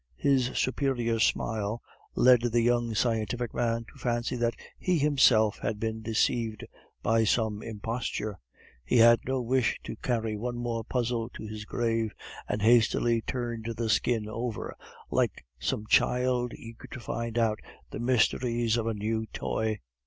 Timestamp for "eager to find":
16.55-17.37